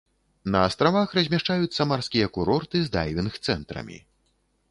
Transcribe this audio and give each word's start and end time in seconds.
На 0.53 0.61
астравах 0.69 1.11
размяшчаюцца 1.17 1.87
марскія 1.91 2.31
курорты 2.37 2.77
з 2.87 2.91
дайвінг-цэнтрамі. 2.97 3.99